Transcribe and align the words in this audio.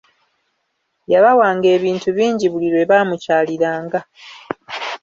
Yabawanga 1.11 1.67
ebintu 1.77 2.07
bingi 2.17 2.45
buli 2.51 2.67
lwe 2.73 2.87
baamukyaliranga. 2.89 3.99